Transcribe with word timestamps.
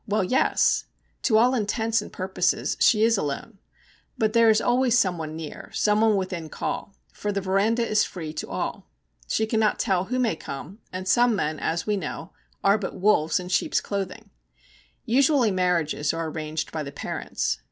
Well, 0.07 0.23
yes. 0.23 0.85
To 1.21 1.37
all 1.37 1.53
intents 1.53 2.01
and 2.01 2.11
purposes 2.11 2.75
she 2.79 3.03
is 3.03 3.19
alone; 3.19 3.59
but 4.17 4.33
there 4.33 4.49
is 4.49 4.59
always 4.59 4.97
someone 4.97 5.35
near, 5.35 5.69
someone 5.75 6.15
within 6.15 6.49
call, 6.49 6.95
for 7.13 7.31
the 7.31 7.39
veranda 7.39 7.87
is 7.87 8.03
free 8.03 8.33
to 8.33 8.49
all. 8.49 8.89
She 9.27 9.45
cannot 9.45 9.77
tell 9.77 10.05
who 10.05 10.17
may 10.17 10.35
come, 10.35 10.79
and 10.91 11.07
some 11.07 11.35
men, 11.35 11.59
as 11.59 11.85
we 11.85 11.97
know, 11.97 12.33
are 12.63 12.79
but 12.79 12.95
wolves 12.99 13.39
in 13.39 13.49
sheep's 13.49 13.79
clothing. 13.79 14.31
Usually 15.05 15.51
marriages 15.51 16.15
are 16.15 16.27
arranged 16.31 16.71
by 16.71 16.81
the 16.81 16.91
parents. 16.91 17.59